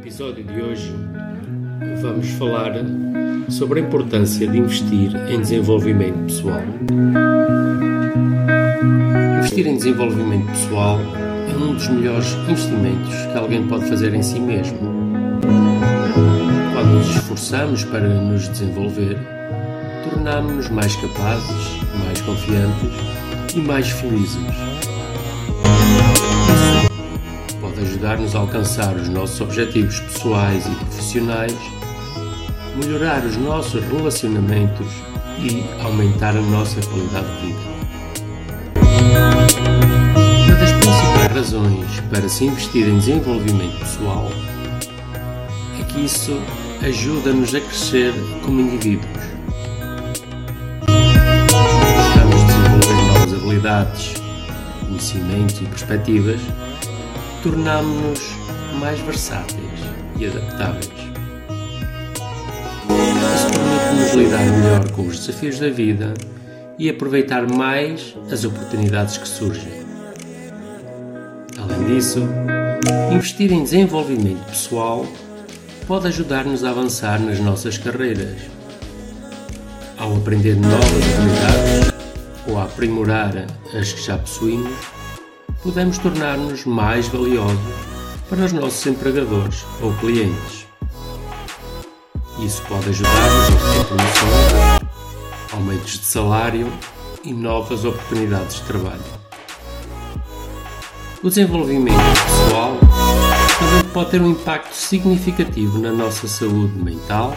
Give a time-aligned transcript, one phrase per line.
[0.00, 0.94] episódio de hoje
[2.00, 2.72] vamos falar
[3.50, 6.62] sobre a importância de investir em desenvolvimento pessoal.
[9.38, 10.98] Investir em desenvolvimento pessoal
[11.50, 14.78] é um dos melhores investimentos que alguém pode fazer em si mesmo.
[16.72, 19.18] Quando nos esforçamos para nos desenvolver,
[20.08, 24.99] tornamos-nos mais capazes, mais confiantes e mais felizes
[28.10, 31.56] ajudar-nos a alcançar os nossos objetivos pessoais e profissionais,
[32.76, 34.86] melhorar os nossos relacionamentos
[35.38, 37.60] e aumentar a nossa qualidade de vida.
[40.46, 44.28] Uma das principais razões para se investir em desenvolvimento pessoal
[45.78, 46.40] é que isso
[46.82, 48.12] ajuda-nos a crescer
[48.44, 49.24] como indivíduos.
[51.96, 54.14] Buscamos desenvolver novas habilidades,
[54.86, 56.40] conhecimentos e perspectivas
[57.42, 58.20] tornámo-nos
[58.78, 59.60] mais versáteis
[60.18, 60.90] e adaptáveis.
[63.34, 66.14] Isso permite-nos lidar melhor com os desafios da vida
[66.78, 69.72] e aproveitar mais as oportunidades que surgem.
[71.58, 72.26] Além disso,
[73.12, 75.06] investir em desenvolvimento pessoal
[75.86, 78.38] pode ajudar-nos a avançar nas nossas carreiras.
[79.98, 81.92] Ao aprender novas habilidades
[82.46, 84.99] ou a aprimorar as que já possuímos,
[85.62, 87.58] podemos tornar-nos mais valiosos
[88.28, 90.66] para os nossos empregadores ou clientes.
[92.38, 96.72] Isso pode ajudar-nos a ter promoções, aumentos de salário
[97.22, 99.02] e novas oportunidades de trabalho.
[101.22, 102.78] O desenvolvimento pessoal
[103.58, 107.36] também pode ter um impacto significativo na nossa saúde mental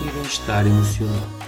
[0.00, 1.41] e bem-estar emocional.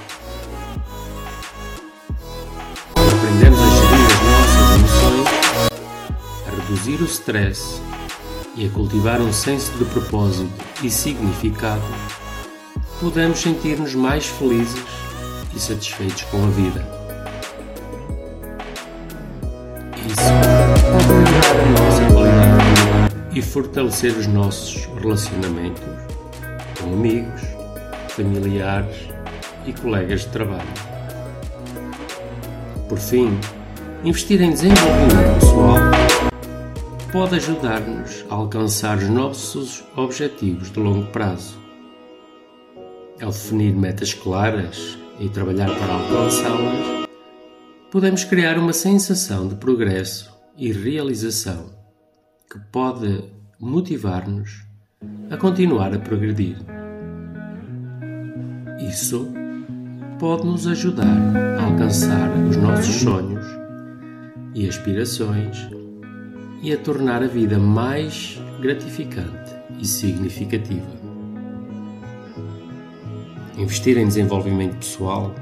[6.75, 7.81] Reduzir o stress
[8.57, 10.51] e a cultivar um senso de propósito
[10.83, 11.83] e significado,
[13.01, 14.83] podemos sentir-nos mais felizes
[15.55, 16.85] e satisfeitos com a vida.
[20.07, 20.33] Isso
[20.91, 25.83] pode melhorar a nossa qualidade de vida e fortalecer os nossos relacionamentos
[26.81, 27.43] com amigos,
[28.09, 29.09] familiares
[29.65, 30.69] e colegas de trabalho.
[32.89, 33.39] Por fim,
[34.05, 35.94] investir em desenvolvimento pessoal
[37.15, 41.57] pode ajudar-nos a alcançar os nossos objetivos de longo prazo.
[43.23, 47.07] Ao definir metas claras e trabalhar para alcançá-las,
[47.93, 51.71] podemos criar uma sensação de progresso e realização
[52.53, 53.23] que pode
[53.61, 54.67] motivar-nos
[55.31, 56.57] a continuar a progredir.
[58.89, 59.29] Isso
[60.19, 61.07] pode nos ajudar
[61.61, 63.47] a alcançar os nossos sonhos
[64.53, 65.84] e aspirações
[66.65, 70.89] e a tornar a vida mais gratificante e significativa.
[73.59, 75.35] Investir em desenvolvimento pessoal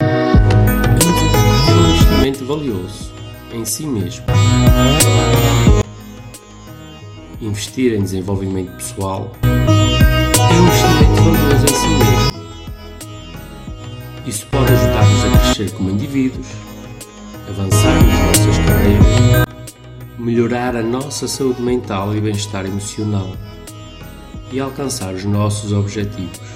[0.00, 3.12] é um investimento valioso
[3.52, 4.24] em si mesmo.
[7.40, 9.48] Investir em desenvolvimento pessoal é
[10.54, 12.32] um investimento valioso em si mesmo.
[14.24, 16.46] Isso pode ajudar-nos a crescer como indivíduos,
[17.48, 19.51] avançar nas nossas carreiras
[20.22, 23.32] melhorar a nossa saúde mental e bem-estar emocional
[24.52, 26.51] e alcançar os nossos objetivos.